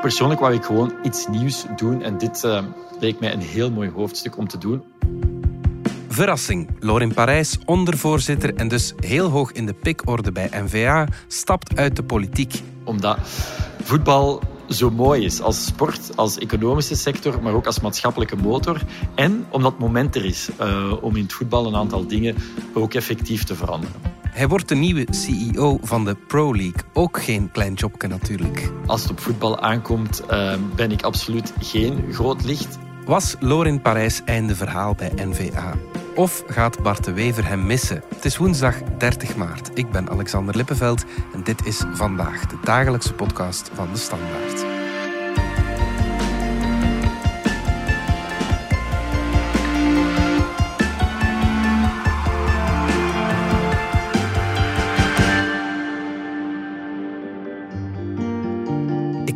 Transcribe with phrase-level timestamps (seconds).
[0.00, 2.62] Persoonlijk wou ik gewoon iets nieuws doen en dit uh,
[3.00, 4.82] leek mij een heel mooi hoofdstuk om te doen.
[6.08, 6.68] Verrassing.
[6.80, 12.02] Lorin Parijs, ondervoorzitter en dus heel hoog in de pikorde bij NVA, stapt uit de
[12.02, 12.62] politiek.
[12.84, 13.18] Omdat
[13.82, 18.80] voetbal zo mooi is als sport, als economische sector, maar ook als maatschappelijke motor.
[19.14, 22.36] En omdat het moment er is uh, om in het voetbal een aantal dingen
[22.74, 24.21] ook effectief te veranderen.
[24.32, 26.82] Hij wordt de nieuwe CEO van de Pro League.
[26.92, 28.70] Ook geen klein jobje natuurlijk.
[28.86, 32.78] Als het op voetbal aankomt, uh, ben ik absoluut geen groot licht.
[33.04, 35.74] Was Lorin Parijs einde verhaal bij NVA?
[36.14, 38.02] Of gaat Bart de Wever hem missen?
[38.14, 39.70] Het is woensdag 30 maart.
[39.74, 44.71] Ik ben Alexander Lippenveld en dit is vandaag de dagelijkse podcast van de Standaard.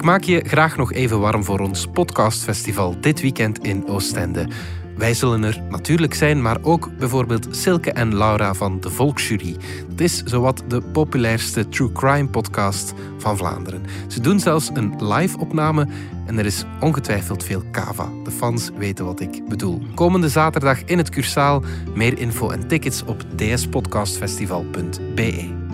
[0.06, 4.48] Maak je graag nog even warm voor ons podcastfestival dit weekend in Oostende.
[4.96, 9.56] Wij zullen er natuurlijk zijn, maar ook bijvoorbeeld Silke en Laura van de Volksjury.
[9.88, 13.82] Het is zowat de populairste true crime podcast van Vlaanderen.
[14.06, 15.86] Ze doen zelfs een live-opname
[16.26, 18.08] en er is ongetwijfeld veel kava.
[18.24, 19.82] De fans weten wat ik bedoel.
[19.94, 21.62] Komende zaterdag in het Cursaal.
[21.94, 25.65] Meer info en tickets op dspodcastfestival.be.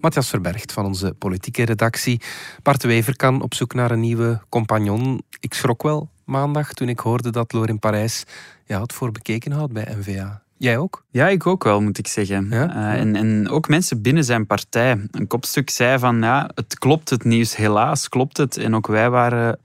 [0.00, 2.20] Matthias Verbergt van onze politieke redactie.
[2.62, 5.22] Bart Wever kan op zoek naar een nieuwe compagnon.
[5.40, 8.24] Ik schrok wel maandag toen ik hoorde dat Lorin Parijs
[8.64, 10.42] ja, het voor bekeken had bij NVA.
[10.58, 11.04] Jij ook?
[11.10, 12.46] Ja, ik ook wel, moet ik zeggen.
[12.50, 12.76] Ja?
[12.76, 15.08] Uh, en, en ook mensen binnen zijn partij.
[15.10, 18.56] Een kopstuk zei van, ja, het klopt, het nieuws, helaas klopt het.
[18.56, 19.58] En ook wij waren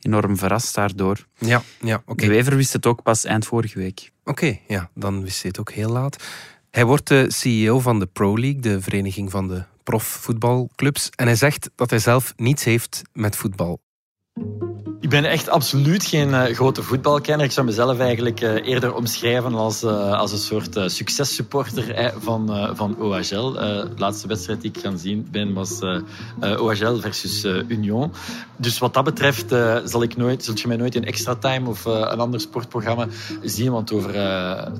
[0.00, 1.26] enorm verrast daardoor.
[1.38, 2.10] Ja, ja oké.
[2.10, 2.26] Okay.
[2.26, 4.10] De Wever wist het ook pas eind vorige week.
[4.24, 6.24] Oké, ja, dan wist hij het ook heel laat.
[6.70, 11.10] Hij wordt de CEO van de Pro League, de vereniging van de profvoetbalclubs.
[11.14, 13.80] En hij zegt dat hij zelf niets heeft met voetbal.
[15.00, 17.44] Ik ben echt absoluut geen uh, grote voetbalkenner.
[17.44, 22.70] Ik zou mezelf eigenlijk uh, eerder omschrijven als, uh, als een soort successupporter eh, van,
[22.76, 23.52] van OHL.
[23.52, 25.80] de laatste wedstrijd die ik gaan zien ben was
[26.40, 28.12] OHL versus Union.
[28.56, 29.48] Dus wat dat betreft
[29.84, 33.06] zal ik nooit, zult je mij nooit in extra time of een ander sportprogramma
[33.42, 33.72] zien.
[33.72, 34.12] Want over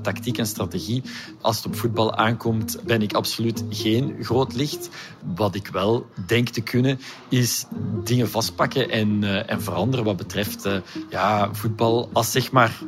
[0.03, 1.03] tactiek en strategie,
[1.41, 4.89] als het op voetbal aankomt, ben ik absoluut geen groot licht.
[5.35, 7.65] Wat ik wel denk te kunnen, is
[8.05, 10.77] dingen vastpakken en, en veranderen wat betreft uh,
[11.11, 12.81] ja, voetbal als zeg maar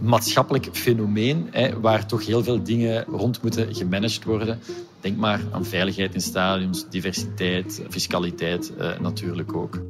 [0.00, 4.58] maatschappelijk fenomeen, hè, waar toch heel veel dingen rond moeten gemanaged worden.
[5.00, 9.80] Denk maar aan veiligheid in stadions, diversiteit, fiscaliteit uh, natuurlijk ook.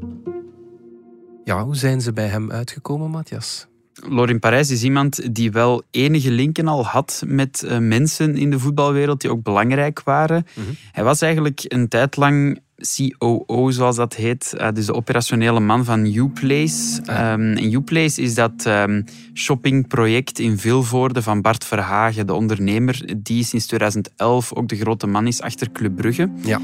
[1.44, 3.66] Ja, hoe zijn ze bij hem uitgekomen, Matthias?
[4.08, 8.58] Lorin Parijs is iemand die wel enige linken al had met uh, mensen in de
[8.58, 10.46] voetbalwereld die ook belangrijk waren.
[10.54, 10.76] Mm -hmm.
[10.92, 14.54] Hij was eigenlijk een tijd lang COO, zoals dat heet.
[14.56, 17.00] Uh, dus de operationele man van Uplace.
[17.00, 19.04] Um, en Uplace is dat um,
[19.34, 25.26] shoppingproject in Vilvoorde van Bart Verhagen, de ondernemer die sinds 2011 ook de grote man
[25.26, 26.30] is achter Club Brugge.
[26.42, 26.60] Ja.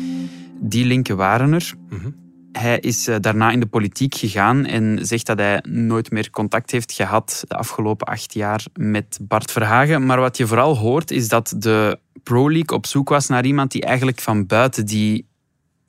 [0.60, 1.72] Die linken waren er.
[1.90, 2.20] Mm -hmm.
[2.52, 6.70] Hij is uh, daarna in de politiek gegaan en zegt dat hij nooit meer contact
[6.70, 10.06] heeft gehad de afgelopen acht jaar met Bart Verhagen.
[10.06, 13.72] Maar wat je vooral hoort is dat de Pro League op zoek was naar iemand
[13.72, 15.26] die eigenlijk van buiten die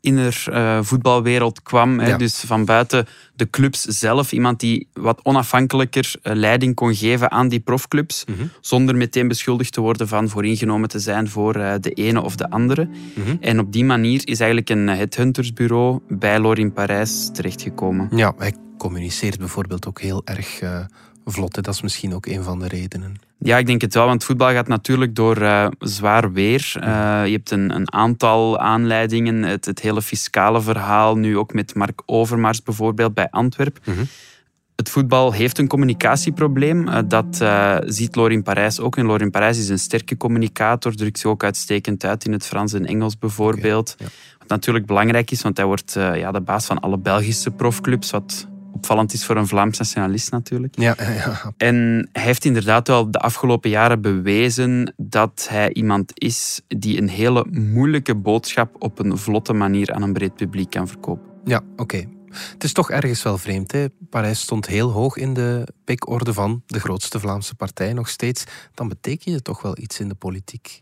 [0.03, 2.00] inner uh, voetbalwereld kwam.
[2.00, 2.06] Ja.
[2.06, 4.31] Hè, dus van buiten de clubs zelf.
[4.31, 8.25] Iemand die wat onafhankelijker uh, leiding kon geven aan die profclubs.
[8.25, 8.50] Mm -hmm.
[8.62, 12.50] Zonder meteen beschuldigd te worden van vooringenomen te zijn voor uh, de ene of de
[12.50, 12.86] andere.
[12.86, 13.38] Mm -hmm.
[13.41, 18.09] En op die manier is eigenlijk een headhuntersbureau bij Lorin Parijs terechtgekomen.
[18.16, 20.62] Ja, hij communiceert bijvoorbeeld ook heel erg
[21.25, 21.53] vlot.
[21.53, 23.16] Dat is misschien ook een van de redenen.
[23.38, 26.73] Ja, ik denk het wel, want voetbal gaat natuurlijk door uh, zwaar weer.
[26.78, 26.84] Uh,
[27.25, 29.44] je hebt een, een, aantal aanleidingen.
[29.44, 33.81] Het, het, hele fiscale verhaal, nu ook met Mark Overmars bijvoorbeeld bij Antwerpen.
[33.84, 34.07] -hmm.
[34.75, 36.88] Het voetbal heeft een communicatieprobleem.
[36.88, 37.45] Uh, dat
[37.85, 38.97] ziet Lorin Parijs ook.
[38.97, 42.73] En Lorin Parijs is een sterke communicator, drukt zich ook uitstekend uit in het Frans
[42.73, 43.93] en Engels bijvoorbeeld.
[43.93, 44.37] Okay, ja.
[44.40, 48.47] Wat natuurlijk belangrijk is, want hij wordt ja, de baas van alle Belgische profclubs, wat
[48.73, 50.79] opvallend is voor een Vlaams nationalist natuurlijk.
[50.79, 51.53] Ja, ja.
[51.58, 57.09] En hij heeft inderdaad wel de afgelopen jaren bewezen dat hij iemand is die een
[57.09, 61.31] hele moeilijke boodschap op een vlotte manier aan een breed publiek kan verkopen.
[61.43, 61.81] Ja, oké.
[61.81, 62.08] Okay.
[62.34, 63.72] Het is toch ergens wel vreemd.
[63.72, 63.85] Hè?
[64.09, 68.43] Parijs stond heel hoog in de pikorde van de grootste Vlaamse partij nog steeds.
[68.73, 70.81] Dan betekent het toch wel iets in de politiek.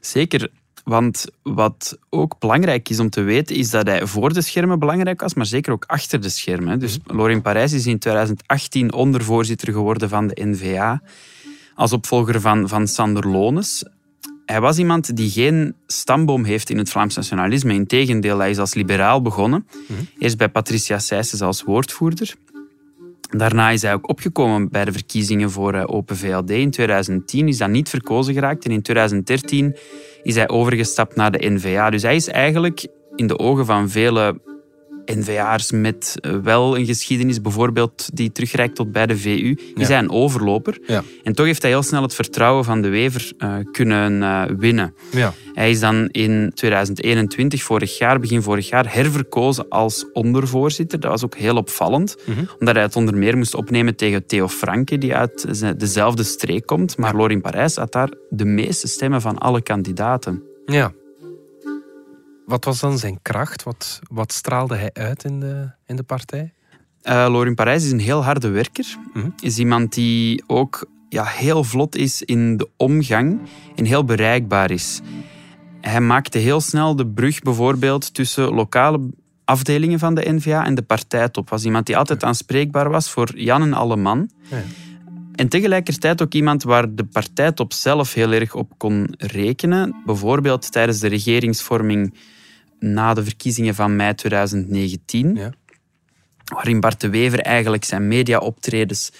[0.00, 0.50] Zeker.
[0.84, 5.20] Want wat ook belangrijk is om te weten, is dat hij voor de schermen belangrijk
[5.20, 6.78] was, maar zeker ook achter de schermen.
[6.78, 11.02] Dus Lorin Parijs is in 2018 ondervoorzitter geworden van de NVA,
[11.74, 13.84] als opvolger van, van Sander Lones.
[14.46, 17.72] hij was iemand die geen stamboom heeft in het Vlaams nationalisme.
[17.72, 19.66] Integendeel, hij is als liberaal begonnen.
[19.88, 20.00] Mhm.
[20.18, 22.34] Eerst bij Patricia Seyssens als woordvoerder.
[23.30, 26.50] Daarna is hij ook opgekomen bij de verkiezingen voor eh, Open VLD.
[26.50, 29.76] In 2010 is dat niet verkozen geraakt en in 2013
[30.22, 31.90] is hij overgestapt naar de NVA.
[31.90, 34.40] Dus hij is eigenlijk in de ogen van vele
[35.04, 39.98] NVA'ers met eh, wel een geschiedenis, bijvoorbeeld die terugreikt tot bij de VU, is hij
[39.98, 40.78] een overloper.
[40.86, 41.02] Ja.
[41.22, 44.94] En toch heeft hij heel snel het vertrouwen van de Wever uh, kunnen uh, winnen.
[45.10, 45.34] Ja.
[45.52, 51.00] Hij is dan in 2021, vorig jaar, begin vorig jaar, herverkozen als ondervoorzitter.
[51.00, 54.48] Dat was ook heel opvallend, mm omdat hij het onder meer moest opnemen tegen Theo
[54.48, 55.46] Franke, die uit
[55.80, 56.96] dezelfde streek komt.
[56.96, 60.42] Maar Lorin Parijs had daar de meeste stemmen van alle kandidaten.
[60.66, 60.92] Ja,
[62.50, 63.62] wat was dan zijn kracht?
[63.62, 66.52] Wat, wat straalde hij uit in de, in de partij?
[67.02, 68.96] Uh, Lorin Parijs is een heel harde werker.
[69.12, 73.40] Mm Is iemand die ook ja, heel vlot is in de omgang
[73.76, 75.00] en heel bereikbaar is.
[75.80, 79.00] Hij maakte heel snel de brug bijvoorbeeld tussen lokale
[79.44, 81.50] afdelingen van de NVA en de partijtop.
[81.50, 84.30] Was iemand die altijd aanspreekbaar was voor Jan en alle man.
[84.50, 84.62] Ja.
[85.34, 89.94] En tegelijkertijd ook iemand waar de partijtop zelf heel erg op kon rekenen.
[90.06, 92.14] Bijvoorbeeld tijdens de regeringsvorming
[92.80, 95.34] na de verkiezingen van mei 2019.
[95.34, 95.50] Ja.
[96.44, 99.10] Waarin Bart de Wever eigenlijk zijn mediaoptredens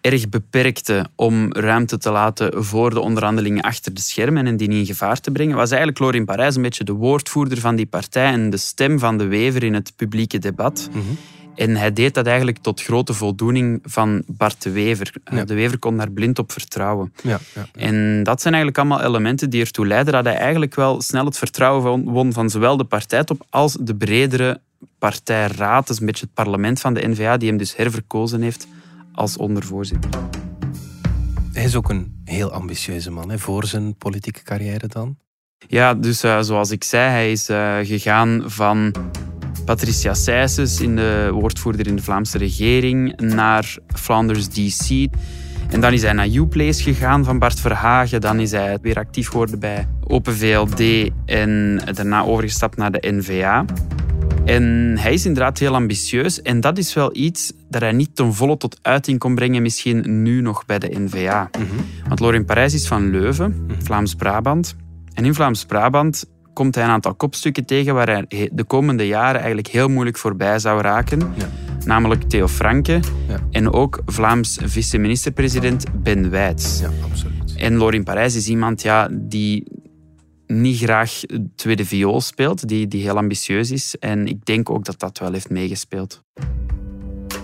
[0.00, 4.78] erg beperkte om ruimte te laten voor de onderhandelingen achter de schermen en die niet
[4.78, 8.32] in gevaar te brengen, was eigenlijk Lorin Parijs een beetje de woordvoerder van die partij
[8.32, 10.88] en de stem van de Wever in het publieke debat.
[10.92, 11.04] Mhm.
[11.58, 15.12] En hij deed dat eigenlijk tot grote voldoening van Bart de Wever.
[15.24, 17.12] Eh, de Wever kon daar blind op vertrouwen.
[17.22, 21.00] Ja, ja, En dat zijn eigenlijk allemaal elementen die ertoe leiden dat hij eigenlijk wel
[21.00, 24.60] snel het vertrouwen won van zowel de partijtop als de bredere
[24.98, 25.86] partijraad.
[25.86, 28.66] Dat is een beetje het parlement van de NVA, die hem dus herverkozen heeft
[29.12, 30.10] als ondervoorzitter.
[31.52, 35.16] Hij is ook een heel ambitieuze man, hè, voor zijn politieke carrière dan.
[35.66, 38.92] Ja, dus uh, zoals ik zei, hij is uh, gegaan van
[39.68, 45.06] Patricia Seyssens, in de woordvoerder in de Vlaamse regering, naar Flanders DC.
[45.70, 48.20] En dan is hij naar Uplace gegaan van Bart Verhagen.
[48.20, 53.64] Dan is hij weer actief geworden bij Open VLD en daarna overgestapt naar de NVA.
[54.44, 56.42] En hij is inderdaad heel ambitieus.
[56.42, 60.22] En dat is wel iets dat hij niet ten volle tot uiting kon brengen, misschien
[60.22, 61.50] nu nog bij de NVA.
[61.58, 61.66] Mhm.
[62.08, 63.80] Want Lorin Parijs is van Leuven, mhm.
[63.82, 64.76] Vlaams-Brabant.
[65.14, 66.24] En in Vlaams-Brabant
[66.58, 70.58] komt hij een aantal kopstukken tegen waar hij de komende jaren eigenlijk heel moeilijk voorbij
[70.58, 71.18] zou raken.
[71.18, 71.48] Ja.
[71.84, 73.40] Namelijk Theo Franke ja.
[73.50, 76.80] en ook Vlaams vice-minister-president Ben Wijts.
[76.80, 77.54] Ja, absoluut.
[77.56, 79.64] En Lorin Parijs is iemand ja, die
[80.46, 81.20] niet graag
[81.54, 83.96] tweede viool speelt, die, die heel ambitieus is.
[83.98, 86.22] En ik denk ook dat dat wel heeft meegespeeld.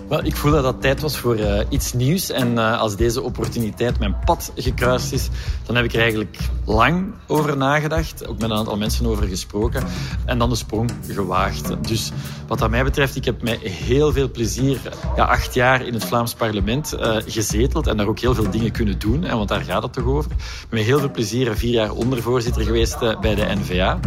[0.08, 2.30] Wel, ik voel dat dat tijd was voor uh, iets nieuws.
[2.30, 5.28] En uh, als deze opportuniteit mijn pad gekruist is,
[5.66, 8.26] dan heb ik er eigenlijk lang over nagedacht.
[8.26, 9.84] Ook met een aantal mensen over gesproken.
[10.24, 11.88] En dan de sprong gewaagd.
[11.88, 12.10] Dus
[12.46, 14.78] wat dat mij betreft, ik heb met heel veel plezier
[15.16, 17.86] acht jaar in het Vlaams parlement uh, gezeteld.
[17.86, 19.22] En daar ook heel veel dingen kunnen doen.
[19.22, 20.30] Hè, want daar gaat het toch over.
[20.70, 24.00] Met heel veel plezier vier jaar ondervoorzitter geweest bij de NVA.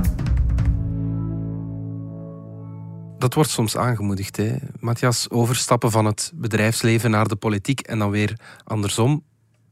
[3.18, 4.38] Dat wordt soms aangemoedigd.
[4.38, 4.56] Hè?
[4.80, 9.24] Matthias, overstappen van het bedrijfsleven naar de politiek en dan weer andersom.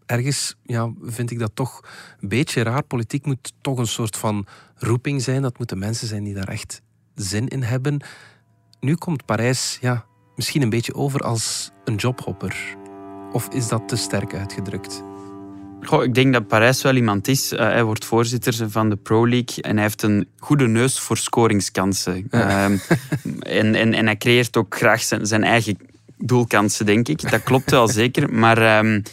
[0.06, 1.82] Ergens ja, vind ik dat toch
[2.20, 2.84] een beetje raar.
[2.84, 4.46] Politiek moet toch een soort van
[4.76, 5.42] roeping zijn.
[5.42, 6.82] Dat moeten mensen zijn die daar echt
[7.16, 8.04] zin in hebben.
[8.80, 12.76] Nu komt Parijs ja, misschien een beetje over als een jobhopper.
[13.32, 15.04] Of is dat te sterk uitgedrukt?
[15.86, 17.54] Goh, ik denk dat Parijs wel iemand is.
[17.54, 21.18] Uh, hij wordt voorzitter van de Pro League en hij heeft een goede neus voor
[21.18, 22.28] scoringskansen.
[22.30, 22.78] Ehm,
[23.40, 25.78] en, en, en hij creëert ook graag zijn, zijn eigen
[26.18, 27.32] doelkansen, denk ik.
[27.32, 28.34] Dat klopt wel zeker.
[28.34, 29.04] Maar um,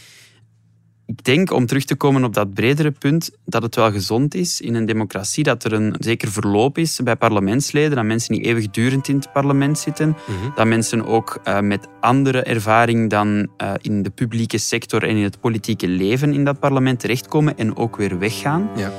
[1.13, 4.61] ik denk, om terug te komen op dat bredere punt, dat het wel gezond is
[4.61, 9.09] in een democratie dat er een zeker verloop is bij parlementsleden, dat mensen niet eeuwigdurend
[9.09, 10.55] in het parlement zitten, mhm.
[10.55, 15.23] dat mensen ook uh, met andere ervaring dan uh, in de publieke sector en in
[15.23, 18.71] het politieke leven in dat parlement terechtkomen en ook weer weggaan.
[18.77, 18.93] Ja.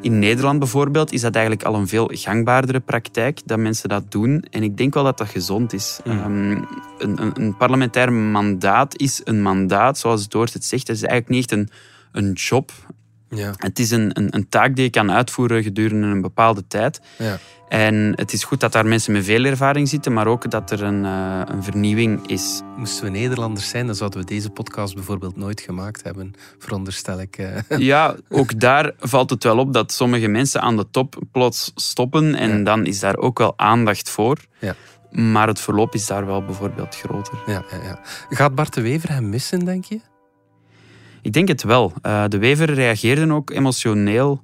[0.00, 4.44] In Nederland bijvoorbeeld is dat eigenlijk al een veel gangbaardere praktijk dat mensen dat doen.
[4.50, 6.00] En ik denk wel dat dat gezond is.
[6.04, 6.18] Mm.
[6.18, 6.66] Um,
[6.98, 10.86] een, een, een, parlementair mandaat is een mandaat, zoals het woord het zegt.
[10.86, 11.68] Het is eigenlijk niet echt een,
[12.12, 12.72] een job.
[13.30, 13.52] Ja.
[13.56, 17.00] Het is een, een, een, taak die je kan uitvoeren gedurende een bepaalde tijd.
[17.18, 17.38] Ja.
[17.68, 20.82] En het is goed dat daar mensen met veel ervaring zitten, maar ook dat er
[20.82, 22.60] een, uh, een vernieuwing is.
[22.76, 27.38] Moesten we Nederlanders zijn, dan zouden we deze podcast bijvoorbeeld nooit gemaakt hebben, veronderstel ik.
[27.38, 27.78] Uh.
[27.90, 32.34] Ja, ook daar valt het wel op dat sommige mensen aan de top plots stoppen
[32.34, 34.38] en dan is daar ook wel aandacht voor.
[34.58, 34.74] Ja.
[35.10, 37.38] Maar het verloop is daar wel bijvoorbeeld groter.
[37.46, 38.00] Ja, ja, ja.
[38.28, 40.00] Gaat Bart de Wever hem missen, denk je?
[41.22, 41.92] Ik denk het wel.
[42.02, 44.42] Uh, de Wever reageerde ook emotioneel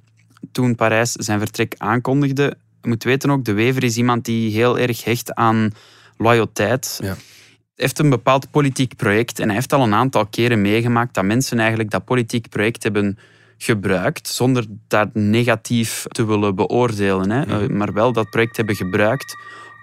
[0.51, 2.57] toen Parijs zijn vertrek aankondigde.
[2.81, 5.71] Je moet weten ook, De Wever is iemand die heel erg hecht aan
[6.17, 6.99] loyaliteit.
[7.01, 7.07] Ja.
[7.07, 7.15] Hij
[7.75, 11.59] heeft een bepaald politiek project en hij heeft al een aantal keren meegemaakt dat mensen
[11.59, 13.17] eigenlijk dat politiek project hebben
[13.57, 17.29] gebruikt, zonder dat negatief te willen beoordelen.
[17.29, 17.41] Hè.
[17.43, 19.37] Eh, Maar wel dat project hebben gebruikt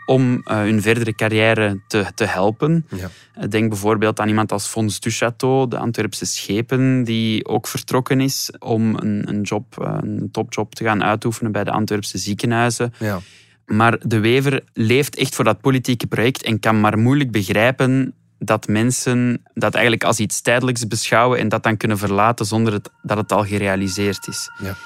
[0.06, 2.86] om eh, hun verdere carrière te, te helpen.
[2.88, 3.10] Ja.
[3.34, 8.52] Eh, Denk bijvoorbeeld aan iemand als Fons Duchateau, de Antwerpse schepen, die ook vertrokken is
[8.58, 12.94] om een, een, job, eh, een topjob te gaan uitoefenen bij de Antwerpse ziekenhuizen.
[12.98, 13.20] Ja.
[13.66, 18.66] Maar de Wever leeft echt voor dat politieke project en kan maar moeilijk begrijpen dat
[18.66, 23.16] mensen dat eigenlijk als iets tijdelijks beschouwen en dat dan kunnen verlaten zonder het, dat
[23.16, 24.50] het al gerealiseerd is.
[24.62, 24.76] Ja.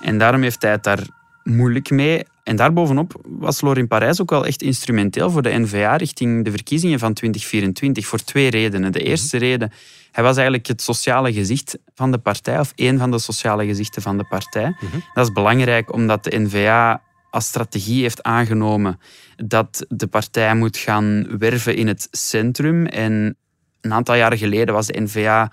[0.00, 1.06] En daarom heeft hij het daar
[1.46, 2.24] moeilijk mee.
[2.42, 6.98] En daarbovenop was Lorin Parijs ook wel echt instrumenteel voor de N-VA richting de verkiezingen
[6.98, 8.92] van 2024 voor twee redenen.
[8.92, 9.72] De eerste reden,
[10.12, 14.02] hij was eigenlijk het sociale gezicht van de partij, of één van de sociale gezichten
[14.02, 14.76] van de partij.
[14.80, 14.98] Mhm.
[15.14, 19.00] Dat is belangrijk omdat de N-VA als strategie heeft aangenomen
[19.36, 22.86] dat de partij moet gaan werven in het centrum.
[22.86, 23.36] En
[23.80, 25.52] een aantal jaren geleden was de N-VA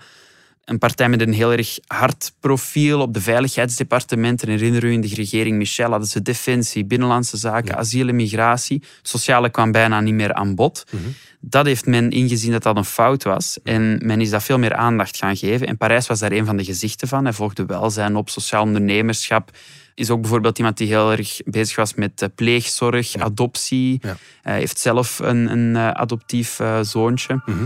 [0.64, 4.48] een partij met een heel erg hard profiel op de veiligheidsdepartementen.
[4.48, 7.76] Herinner u in de regering Michel hadden ze defensie, binnenlandse zaken, Ja.
[7.76, 8.82] asiel en migratie.
[9.02, 10.84] Sociale kwam bijna niet meer aan bod.
[10.90, 11.02] Mhm.
[11.40, 13.58] Dat heeft men ingezien dat dat een fout was.
[13.62, 15.66] En men is dat veel meer aandacht gaan geven.
[15.66, 17.24] En Parijs was daar een van de gezichten van.
[17.24, 19.50] Hij volgde welzijn op, sociaal ondernemerschap.
[19.94, 23.98] Is ook bijvoorbeeld iemand die heel erg bezig was met eh, pleegzorg, adoptie.
[24.02, 24.16] Ja.
[24.42, 27.42] Hij heeft zelf een, een eh, adoptief eh, zoontje.
[27.46, 27.64] Mhm.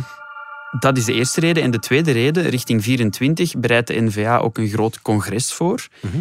[0.71, 1.63] Dat is de eerste reden.
[1.63, 5.89] En de tweede reden, richting 24, bereidt de NVA ook een groot congres voor.
[6.01, 6.19] Mhm.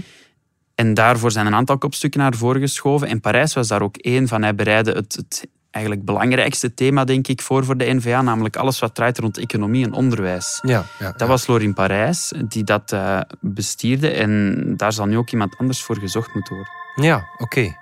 [0.76, 3.08] En daarvoor zijn een aantal kopstukken naar voren geschoven.
[3.08, 4.42] En Parijs was daar ook één van.
[4.42, 8.80] Hij bereidde het, het eigenlijk belangrijkste thema, denk ik, voor voor de NVA, namelijk alles
[8.80, 10.60] wat draait rond economie en onderwijs.
[10.62, 14.10] Ja, ja, Dat was Lorin Parijs die dat eh, bestierde.
[14.10, 16.74] En daar zal nu ook iemand anders voor gezocht moeten worden.
[16.96, 17.76] Ja, oké.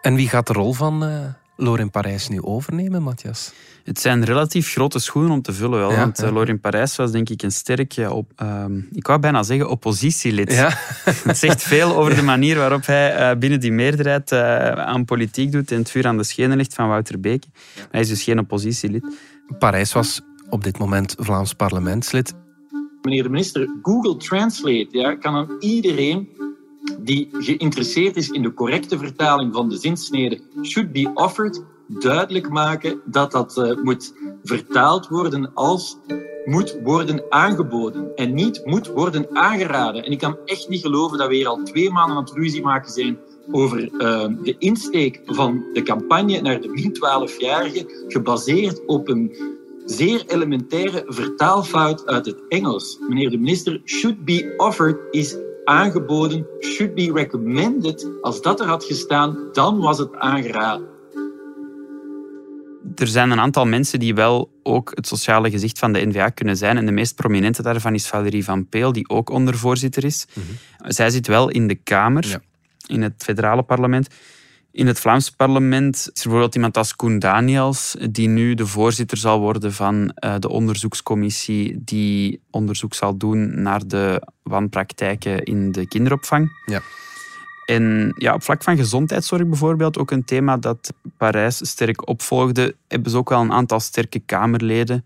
[0.00, 1.24] En wie gaat de rol van eh
[1.62, 3.52] Lorin Parijs nu overnemen, Matthias?
[3.84, 5.90] Het zijn relatief grote schoenen om te vullen, wel.
[5.90, 6.24] Ja, want ja.
[6.24, 9.68] eh, Lorin Parijs was denk ik een sterk, ja, op, ehm, ik wou bijna zeggen
[9.68, 10.52] oppositielid.
[10.52, 10.68] Ja,
[11.24, 15.52] Het zegt veel over de manier waarop hij eh, binnen die meerderheid eh, aan politiek
[15.52, 17.46] doet en het vuur aan de schenen ligt van Wouter Beke.
[17.90, 19.16] Hij is dus geen oppositielid.
[19.58, 22.34] Parijs was op dit moment Vlaams parlementslid.
[23.02, 26.28] Meneer de minister, Google Translate ja, kan aan iedereen
[27.00, 33.00] die geïnteresseerd is in de correcte vertaling van de zinsnede should be offered duidelijk maken
[33.04, 35.98] dat dat eh, moet vertaald worden als
[36.44, 40.04] moet worden aangeboden en niet moet worden aangeraden.
[40.04, 42.92] En ik kan echt niet geloven dat we hier al twee maanden aan het maken
[42.92, 43.18] zijn
[43.50, 49.36] over eh, de insteek van de campagne naar de min 12-jarigen, gebaseerd op een
[49.84, 52.98] zeer elementaire vertaalfout uit het Engels.
[53.08, 58.08] Meneer de minister, should be offered is aangeboden, should be recommended.
[58.20, 60.86] Als dat er had gestaan, dan was het aangeraden.
[62.94, 66.56] Er zijn een aantal mensen die wel ook het sociale gezicht van de NVA kunnen
[66.56, 66.76] zijn.
[66.76, 70.26] En de meest prominente daarvan is Valerie Van Peel, die ook ondervoorzitter is.
[70.78, 72.40] Zij zit wel in de Kamer, Ja.
[72.86, 74.08] in het federale parlement.
[74.72, 79.16] In het Vlaams parlement is er bijvoorbeeld iemand als Koen Daniels, die nu de voorzitter
[79.18, 85.86] zal worden van eh, de onderzoekscommissie die onderzoek zal doen naar de wanpraktijken in de
[85.86, 86.52] kinderopvang.
[86.66, 86.80] Ja.
[87.64, 93.10] En ja, op vlak van gezondheidszorg bijvoorbeeld, ook een thema dat Parijs sterk opvolgde, hebben
[93.10, 95.04] ze ook wel een aantal sterke Kamerleden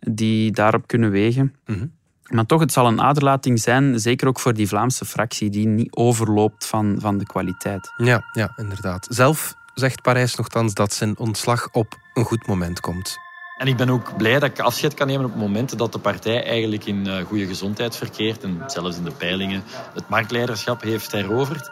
[0.00, 1.54] die daarop kunnen wegen.
[1.66, 1.86] Mhm.
[2.26, 5.96] Maar toch, het zal een aderlating zijn, zeker ook voor die Vlaamse fractie, die niet
[5.96, 7.92] overloopt van, van de kwaliteit.
[7.96, 9.06] Ja, ja, inderdaad.
[9.10, 13.18] Zelf zegt Parijs nogthans dat zijn ontslag op een goed moment komt.
[13.56, 16.44] En ik ben ook blij dat ik afscheid kan nemen op momenten dat de partij
[16.44, 19.62] eigenlijk in eh, goede gezondheid verkeert en zelfs in de peilingen
[19.94, 21.70] het marktleiderschap heeft heroverd.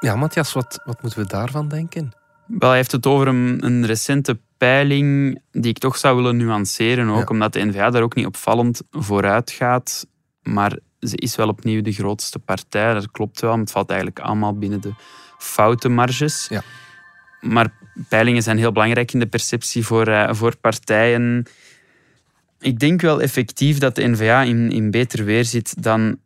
[0.00, 2.12] Ja, Matthias, wat, wat moeten we daarvan denken?
[2.46, 7.08] Wel, hij heeft het over een, een recente peiling die ik toch zou willen nuanceren,
[7.08, 7.24] ook Ja.
[7.28, 10.06] omdat de N-VA daar ook niet opvallend vooruit gaat.
[10.42, 13.50] Maar ze is wel opnieuw de grootste partij, dat klopt wel.
[13.50, 14.92] maar Het valt eigenlijk allemaal binnen de
[15.38, 16.46] foutenmarges.
[16.48, 16.62] Ja.
[17.40, 17.70] Maar
[18.08, 21.46] peilingen zijn heel belangrijk in de perceptie voor, eh, voor partijen.
[22.60, 26.18] Ik denk wel effectief dat de N-VA in, in beter weer zit dan,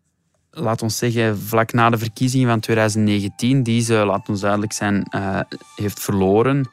[0.51, 5.03] laat ons zeggen, vlak na de verkiezingen van 2019, die ze, laat ons duidelijk zijn,
[5.03, 5.41] eh,
[5.77, 6.71] heeft verloren.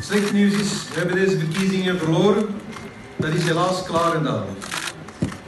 [0.00, 2.46] Slecht nieuws is, we hebben deze verkiezingen verloren.
[3.16, 4.64] Dat is helaas klaar en duidelijk.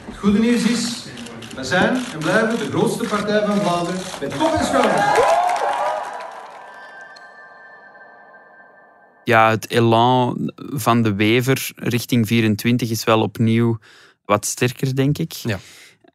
[0.05, 1.05] Het goede nieuws is,
[1.55, 5.40] we zijn en blijven de grootste partij van Vlaanderen met kop en.
[9.23, 13.79] Ja, het elan van de Wever richting 24 is wel opnieuw
[14.25, 15.31] wat sterker, denk ik.
[15.31, 15.59] Ja.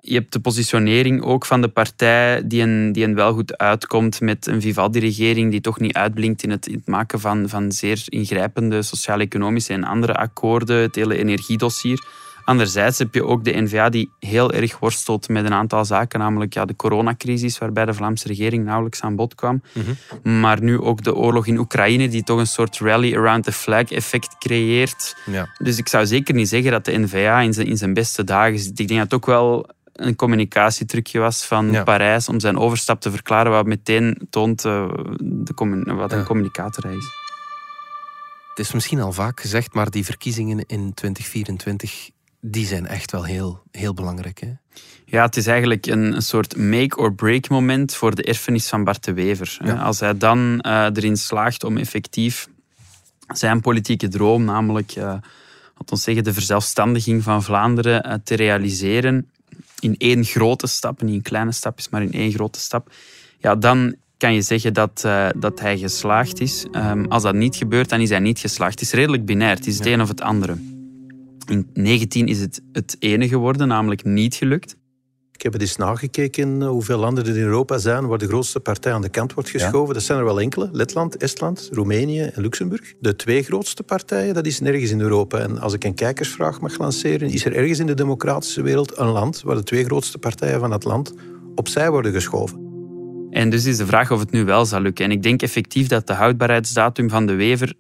[0.00, 4.20] je hebt de positionering ook van de partij die een, die een wel goed uitkomt
[4.20, 8.02] met een Vivaldi-regering die toch niet uitblinkt in het, in het maken van, van zeer
[8.08, 12.04] ingrijpende sociaal-economische en andere akkoorden, het hele energiedossier.
[12.46, 16.54] Anderzijds heb je ook de NVA die heel erg worstelt met een aantal zaken, namelijk
[16.54, 19.62] ja, de coronacrisis, waarbij de Vlaamse regering nauwelijks aan bod kwam.
[19.72, 20.40] Mhm.
[20.40, 23.90] Maar nu ook de oorlog in Oekraïne, die toch een soort rally around the flag
[23.90, 25.16] effect creëert.
[25.30, 25.48] Ja.
[25.58, 28.58] Dus ik zou zeker niet zeggen dat de NVA in zijn, in zijn beste dagen
[28.58, 28.78] zit.
[28.78, 33.10] Ik denk dat het ook wel een communicatietrucje was van Parijs om zijn overstap te
[33.10, 37.06] verklaren, wat meteen toont uh, de, wat een communicator hij is.
[38.48, 43.24] Het is misschien al vaak gezegd, maar die verkiezingen in 2024 die zijn echt wel
[43.24, 44.40] heel, heel belangrijk.
[44.40, 44.52] Hè?
[45.04, 49.12] Ja, het is eigenlijk een, een soort make-or-break moment voor de erfenis van Bart de
[49.12, 49.58] Wever.
[49.78, 52.48] Als hij dan uh, erin slaagt om effectief
[53.34, 55.14] zijn politieke droom, namelijk uh,
[55.76, 59.30] wat ons zeggen, de verzelfstandiging van Vlaanderen, uh, te realiseren
[59.78, 62.92] in één grote stap, niet in kleine stapjes, maar in één grote stap,
[63.38, 66.66] ja, dan kan je zeggen dat, dat hij geslaagd is.
[66.72, 68.72] Um, als dat niet gebeurt, dan is hij niet geslaagd.
[68.72, 70.75] Het is redelijk binair, het is het een of het andere.
[71.46, 74.76] In 19 is het het ene geworden, namelijk niet gelukt.
[75.32, 78.60] Ik heb het eens nagekeken eh, hoeveel landen er in Europa zijn waar de grootste
[78.60, 79.94] partij aan de kant wordt geschoven.
[79.94, 80.68] Dat zijn er wel enkele.
[80.72, 82.94] Letland, Estland, Roemenië en Luxemburg.
[83.00, 85.38] De twee grootste partijen, dat is nergens in Europa.
[85.38, 89.08] En als ik een kijkersvraag mag lanceren, is er ergens in de democratische wereld een
[89.08, 91.14] land waar de twee grootste partijen van het land
[91.54, 92.64] opzij worden geschoven?
[93.30, 95.04] En dus is de vraag of het nu wel zal lukken.
[95.04, 97.74] En ik denk effectief dat de houdbaarheidsdatum van de Wever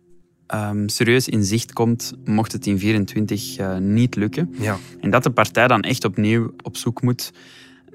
[0.54, 4.54] um, serieus in zicht komt, mocht het in 24 uh, niet lukken.
[4.58, 4.76] Ja.
[5.00, 7.32] En dat de partij dan echt opnieuw op zoek moet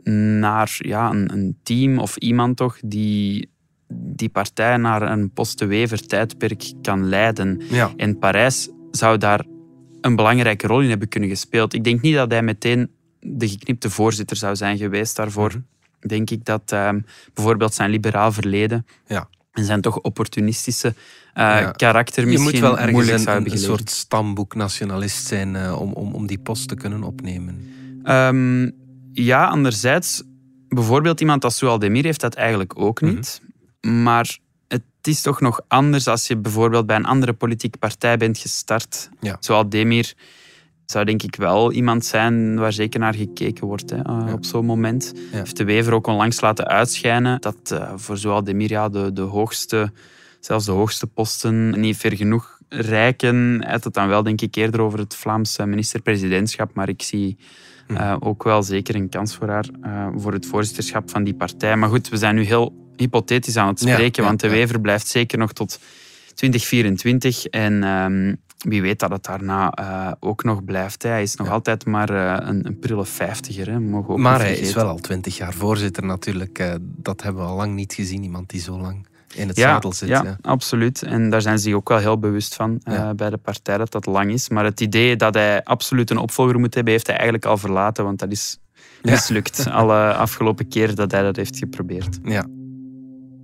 [0.03, 3.50] naar ja, een, een team of iemand toch die
[3.93, 7.62] die partij naar een post-Wever tijdperk kan leiden.
[7.70, 7.91] Ja.
[7.98, 9.46] En Parijs zou daar
[10.01, 11.74] een belangrijke rol in hebben kunnen gespeeld.
[11.74, 15.51] Ik denk niet dat hij meteen de geknipte voorzitter zou zijn geweest daarvoor.
[15.53, 15.70] Mm
[16.08, 19.29] Denk ik dat um, bijvoorbeeld zijn liberaal verleden ja.
[19.51, 20.93] En zijn toch opportunistische
[21.38, 26.13] uh, karakter misschien Je moet wel ergens een, een soort stamboeknationalist zijn uh, om, om,
[26.13, 27.69] om die post te kunnen opnemen.
[28.04, 28.71] Um,
[29.12, 30.23] ja, anderzijds,
[30.67, 33.13] bijvoorbeeld iemand als Demir heeft dat eigenlijk ook mhm.
[33.13, 33.41] niet.
[33.82, 38.38] Maar het is toch nog anders als je bijvoorbeeld bij een andere politieke partij bent
[38.38, 39.10] gestart.
[39.19, 39.38] Ja.
[39.39, 40.13] Zoals Demir
[40.91, 44.65] zou denk ik wel iemand zijn waar zeker naar gekeken wordt hè, uh, op zo'n
[44.65, 45.13] moment.
[45.32, 45.38] Ja.
[45.38, 49.21] Heeft de Wever ook onlangs laten uitschijnen dat uh, voor Zoal Demir ja, de, de
[49.21, 49.91] hoogste
[50.39, 53.58] zelfs de hoogste posten niet ver genoeg rijken.
[53.62, 56.73] Hij had het dan wel, denk ik, eerder over het Vlaamse minister-presidentschap.
[56.73, 57.38] Maar ik zie
[57.88, 57.95] hm.
[57.95, 61.75] eh, ook wel zeker een kans voor haar uh, voor het voorzitterschap van die partij.
[61.75, 65.38] Maar goed, we zijn nu heel hypothetisch aan het spreken, want de Wever blijft zeker
[65.38, 65.80] nog tot
[66.34, 67.46] 2024.
[67.46, 71.04] En um, wie weet dat het daarna uh, ook nog blijft.
[71.04, 73.70] Hij is nog altijd maar een, een, prille vijftiger.
[73.72, 73.80] Hè.
[73.80, 76.78] maar hij is wel al twintig jaar voorzitter natuurlijk.
[76.82, 79.94] dat hebben we al lang niet gezien, iemand die zo lang in het ja, zadel
[79.94, 80.10] zit.
[80.10, 81.02] Ja, absoluut.
[81.04, 82.82] En daar zijn ze zich ook wel heel bewust van
[83.15, 84.50] bij de partij dat dat lang is.
[84.50, 88.04] Maar het idee dat hij absoluut een opvolger moet hebben, heeft hij eigenlijk al verlaten,
[88.04, 88.58] want dat is
[89.02, 92.20] mislukt alle afgelopen keer dat hij dat heeft geprobeerd.
[92.24, 92.46] Ja.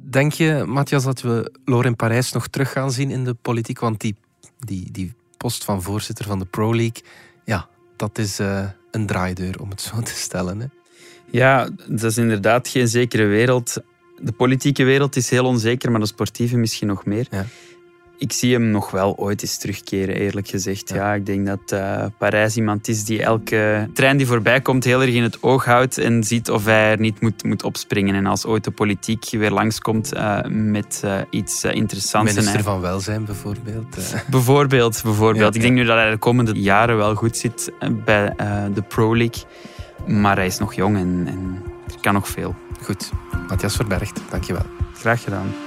[0.09, 3.79] Denk je, Matthias, dat we Laurent Parijs nog terug gaan zien in de politiek?
[3.79, 4.15] Want die,
[4.59, 7.03] die, die post van voorzitter van de Pro League,
[7.45, 10.59] ja, dat is uh, een draaideur, om het zo te stellen.
[10.59, 10.65] Hè?
[11.31, 13.81] Ja, dat is inderdaad geen zekere wereld
[14.21, 17.27] de politieke wereld is heel onzeker, maar de sportieve misschien nog meer.
[17.29, 17.45] Ja.
[18.19, 20.89] Ik zie hem nog wel ooit eens terugkeren, eerlijk gezegd.
[20.89, 25.01] Ja, ik denk dat uh, Parijs iemand is die elke trein die voorbij komt heel
[25.01, 28.15] erg in het oog houdt en ziet of hij er niet moet, moet opspringen.
[28.15, 32.33] En als ooit de politiek weer langskomt uh, met uh, iets interessants.
[32.33, 33.97] Minister van Welzijn bijvoorbeeld.
[34.29, 35.55] Bijvoorbeeld, bijvoorbeeld.
[35.55, 37.71] ik denk nu dat hij de komende jaren wel goed zit
[38.05, 38.33] bij
[38.73, 39.43] de Pro League.
[40.05, 42.55] Maar hij is nog jong en, en er kan nog veel.
[42.81, 43.11] Goed.
[43.47, 44.65] Matthias Verbergt, dankjewel.
[44.93, 45.66] Graag gedaan.